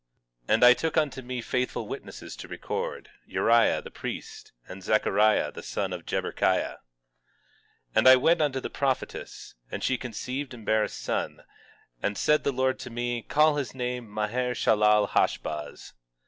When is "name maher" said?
13.75-14.55